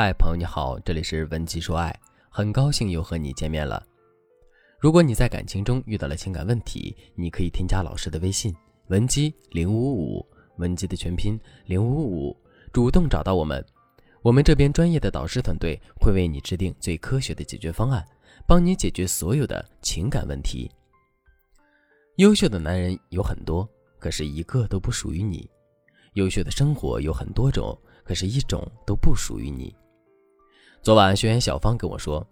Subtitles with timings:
[0.00, 1.92] 嗨，朋友你好，这里是文姬说爱，
[2.30, 3.84] 很高兴又和你见面了。
[4.78, 8.54] 如果你在感情中遇到了情感问题，你可以添加老师的微信
[8.90, 10.24] 文姬零五五，
[10.58, 12.36] 文姬的全拼零五五，
[12.72, 13.66] 主动找到我们，
[14.22, 18.06] 我们这边专业的导师团队会为你制定最科学的解决方案，
[18.46, 20.70] 帮你解决所有的情感问题。
[22.18, 23.68] 优秀的男人有很多，
[23.98, 25.40] 可是一个都不属于你；
[26.12, 27.76] 优秀的生活有很多种。
[28.04, 29.74] 可是，一种都不属于你。
[30.80, 32.26] 昨晚，学员小芳跟我说：“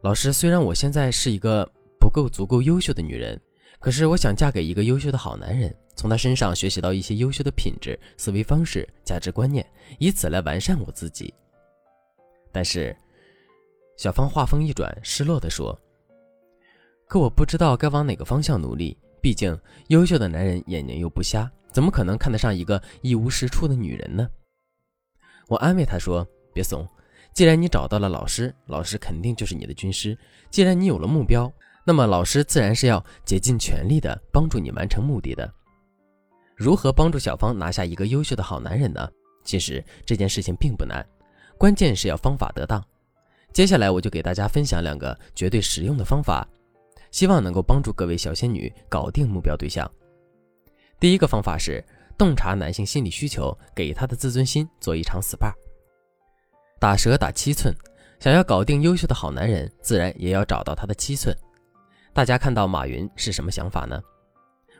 [0.00, 1.68] 老师，虽然我现在是一个
[1.98, 3.38] 不够足够优秀的女人，
[3.78, 9.66] 可是我想嫁给一个优秀的好男人，从他身上学习到一些优秀的品质、思维方式、价值观念，
[9.98, 11.34] 以此来完善我自己。”
[12.52, 12.96] 但是，
[13.96, 15.78] 小芳话锋一转，失落地说
[17.06, 18.96] ：“可我不知道该往哪个方向努力。
[19.20, 24.26] 毕竟，优秀的男人眼睛又不瞎，怎么可能看得上一个一无是处的女人呢？”
[25.48, 26.88] 我安慰他说：“别怂，
[27.32, 30.16] 既然你找到了老师，老师肯定就是你的军师。
[30.50, 31.50] 既然你有了目标，
[31.84, 35.50] 那么老师自然是要竭尽全力的帮助你完成目的的。
[36.56, 39.08] 如何帮助小芳拿下一个优秀的好男人呢？
[39.44, 41.06] 其实这件事情并不难，
[41.56, 42.84] 关键是要方法得当。
[43.52, 46.46] 接下来我就给大家分享两个绝对实用的方法，
[47.10, 49.90] 希望能够帮助各位小仙女搞定目标对象。
[50.98, 51.84] 第一个方法是。”
[52.20, 55.50] 洞察男性心理需求，给他的自尊心做一场 SPA。
[56.80, 57.76] 打蛇打七寸，
[58.20, 61.36] 想要搞定优秀的好男人，自然也要找到他的七寸。
[62.14, 64.00] 大家看到马云是什么想法呢？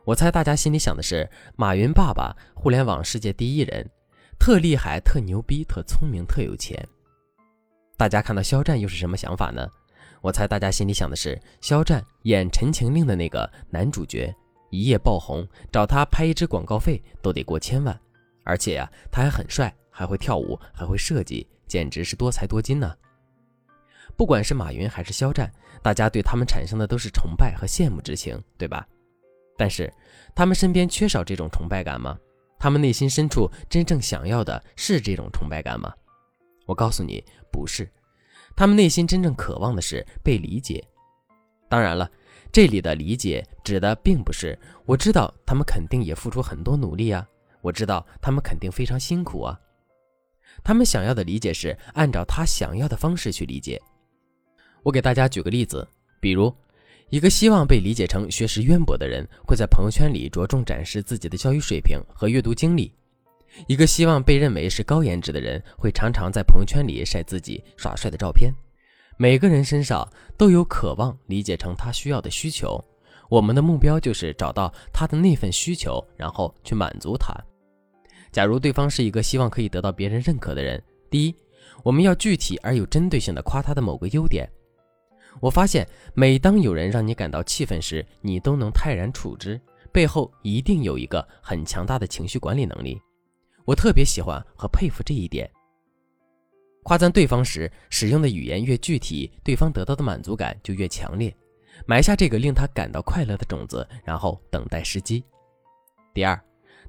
[0.06, 3.86] 我猜大家心里想的是，马云爸爸互联网世界第一人，
[4.38, 6.82] 特厉害、特牛逼、特聪明、特有钱。
[7.98, 9.68] 大家看到肖战又是什么想法呢？
[10.22, 14.34] 我猜大家心里想的是，肖战演《陈情令》的那个男主角。
[14.70, 18.00] 一夜爆红，找他拍一支广告费都得过千万，
[18.42, 22.92] 而且呀，他还很帅，还会跳舞，还会设计，简直是多才多金呢。
[24.16, 25.50] 不管是马云还是肖战，
[25.80, 28.84] 大家对他们产生的都是崇拜和羡慕之情，对吧？
[29.56, 29.90] 但是
[30.34, 32.18] 他们身边缺少这种崇拜感吗？
[32.58, 35.94] 他们内心深处真正想要的是这种崇拜感吗？
[36.66, 37.88] 我告诉你，不是。
[38.56, 40.84] 他们内心真正渴望的是被理解。
[41.68, 42.10] 当然了。
[42.52, 47.24] 这里的理解指的并不是我知道他们肯定也付出很多努力啊，
[47.60, 49.56] 我知道他们肯定非常辛苦啊。
[50.62, 53.80] 他们想要的理解是按照他想要的方式去理解。
[54.82, 55.86] 我给大家举个例子，
[56.20, 56.54] 比如
[57.08, 62.90] 一个希望被理解成学识渊博的人，会在朋友圈里着重展示自己的教育水平和阅读经历；
[63.66, 68.52] 一个希望被认为是高颜值的人，会常常在朋友圈里晒自己耍帅的照片。
[69.16, 72.82] 每个人身上都有渴望理解成他需要的需求，
[73.28, 77.34] 我们的目标就是找到他的那份需求，然后去满足他。
[78.32, 81.34] 假如对方是一个希望可以得到别人认可的人，第一，
[81.82, 84.48] 我们要具体而有针对性的夸他的某个优点。
[85.40, 89.60] 我发现，每当有人让你感到气愤时，你都能泰然处之，
[89.92, 93.00] 背后一定有一个很强大的情绪管理能力。
[93.64, 95.48] 我特别喜欢和佩服这一点。
[96.82, 101.34] 夸赞对方时使用的语言越具体，对方得到的满足感就越强烈。
[101.86, 105.22] 埋下这个令他感到快乐的种子，然后等待时机。
[106.12, 106.38] 第二，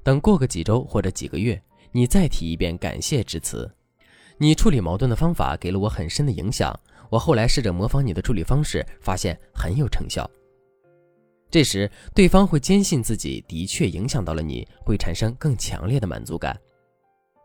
[0.02, 1.60] 等过个几周或者几个月，
[1.92, 3.70] 你再提一遍感谢之词。
[4.38, 6.78] 你处理矛盾的方法给了我很深的影响，
[7.10, 10.28] 我后来试着模仿你的处理方式，发现很有成效。
[11.50, 16.58] 这时，对方会坚信自己的确影响到了你，会产生更强烈的满足感。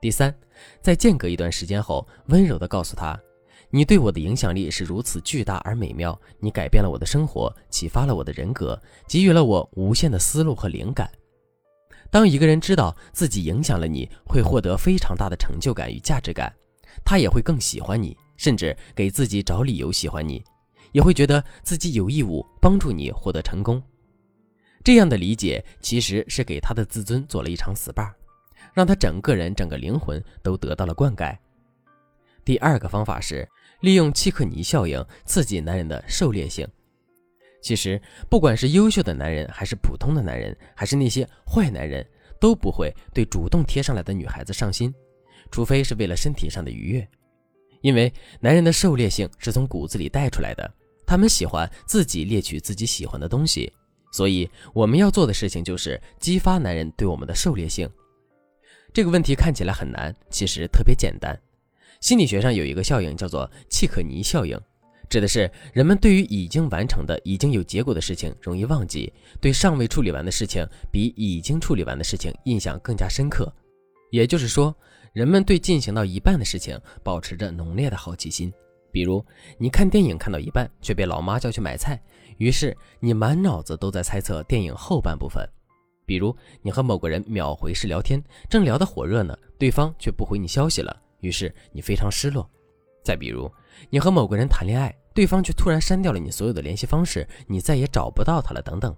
[0.02, 0.34] 第三，
[0.82, 3.20] 在间隔一段时间后，温柔地告诉他
[3.70, 11.12] ：“你对我的影响力是如此巨大而美妙，你改变了我的生活，启发了我的人格，给予了我无限的思路和灵感。”
[12.10, 16.54] 当一个人知道自己影响了你，会获得非常大的成就感与价值感，
[17.04, 20.44] 他也会更喜欢你，甚至给自己找理由喜欢你，
[20.92, 23.82] 也会觉得自己有义务帮助你获得成功。
[24.84, 28.12] 这样的理解其实是给他的自尊做了一场 SPA。
[28.74, 31.36] 让他整个人、整个灵魂都得到了灌溉。
[32.46, 33.48] 第二个方法是
[33.82, 36.68] 利用契克尼效应刺激男人的狩猎性。
[37.68, 42.08] 其实，不管是优秀的男人，还是普通的男人，还是那些坏男人，
[42.40, 44.94] 都不会对主动贴上来的女孩子上心，
[45.52, 47.06] 除非是为了身体上的愉悦。
[47.82, 48.10] 因为
[48.40, 50.74] 男人的狩猎性是从骨子里带出来的，
[51.06, 53.70] 他们喜欢自己猎取自己喜欢的东西。
[54.14, 57.90] 所以，我们要做的事情就是激发男人对我们的狩猎性。
[58.94, 61.38] 这个问题看起来很难，其实特别简单。
[62.00, 64.58] 心理学上有一个效应叫做契可尼效应，
[65.10, 73.52] 指的是人们对于已经完成的、已经有结果的事情容易忘记，对尚未处理完的事情比已经处理完的事情印象更加深刻。
[74.12, 74.76] 也就是说，
[75.14, 78.52] 人们对进行到一半的事情保持着浓烈的好奇心。
[78.92, 79.24] 比如，
[79.58, 82.02] 你看电影看到一半，却被老妈叫去买菜，
[82.38, 85.48] 于是你满脑子都在猜测电影后半部分。
[86.06, 92.50] 比如，你和某个人秒回式聊天，正聊得火热呢，对方却不回你消息了，于是你非常失落。
[93.08, 93.50] 再比如，
[93.90, 98.94] 你和某个人谈恋爱，对方却突然删掉了你所有的联系方式，你再也找不到他了，等等。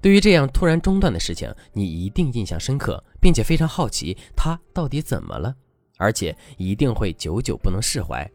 [0.00, 5.54] 对于这样突然中断的事情，你一定印象深刻，并且非常好奇他到底怎么了，
[5.98, 8.26] 而且一定会久久不能释怀。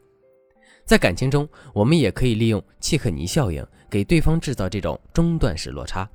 [0.86, 6.08] 在感情中，我们也可以利用契克尼效应，给对方制造这种中断式落差。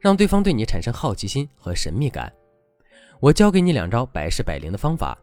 [0.00, 2.32] 让对方对你产生好奇心和神秘感。
[3.20, 5.18] 我教给你两招百试百灵的方法。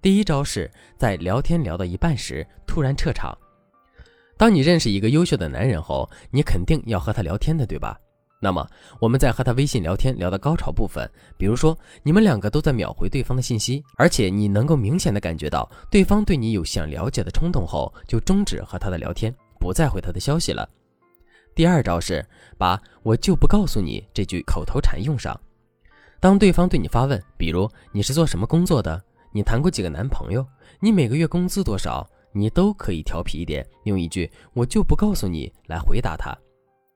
[0.00, 3.36] 第一招是在聊天聊到一半时突然撤场。
[4.36, 7.98] 当你认识一个优秀的男人后，你肯定要和他聊天的，对吧？
[8.40, 8.64] 那么
[9.00, 20.68] 我们在和他微信聊天聊到高潮部分，比如说你们两个都在秒回对方的信息，而且你能够明显的感觉到对方对你有想了解的冲动后，就终止和他的聊天，不再回他的消息了。
[21.56, 22.24] 第二招是
[22.56, 25.36] 把我就不告诉你这句口头禅用上。
[26.20, 30.46] 当对方对你发问，比如你是做什么工作的，你谈过几个男朋友，
[30.80, 36.36] 你每个月工资多少，你都可以调皮一点，用一句我就不告诉你来回答他。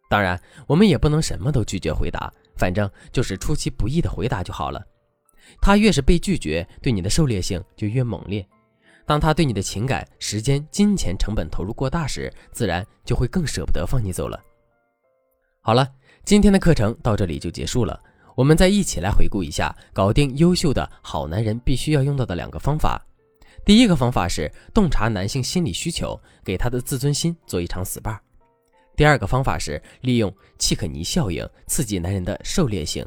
[0.08, 4.82] 当然，我们也不能什么都拒绝回答，反正就是出其不意的回答就好了。
[5.61, 8.46] 他越是被拒绝，对你的狩猎性就越猛烈。
[9.05, 14.40] 当他对你的情感、时间、金钱成本投入过大时，自然就会更舍不得放你走了。
[15.61, 15.88] 好了，
[16.25, 17.99] 今天的课程到这里就结束了。
[18.34, 23.00] 我们再一起来回顾一下搞定优秀的好男人必须要用到的两个方法。
[23.64, 28.19] 第一个方法是洞察男性心理需求，给他的自尊心做一场 SPA。
[28.96, 33.06] 第二个方法是利用契可尼效应，刺激男人的狩猎性。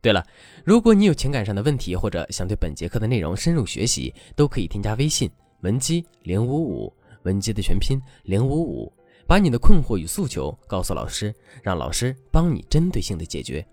[0.00, 0.26] 对了，
[0.64, 5.30] 如果你有情感上的问题，或者想对本节课的内容深入学习，都可以添加微信
[5.60, 6.92] 文姬零五五，
[7.22, 8.92] 文姬的全拼零五五。
[9.24, 11.32] 把你的困惑与诉求告诉老师，
[11.62, 13.64] 让老师帮你针对性的解决。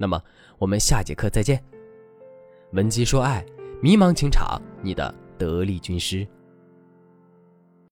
[0.00, 0.22] 那么，
[0.58, 1.60] 我们下节课再见。
[2.70, 3.44] 文姬说爱，
[3.82, 6.24] 迷茫情场，你的得力军师。